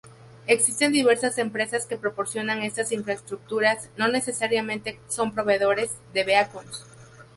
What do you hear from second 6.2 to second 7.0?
beacons.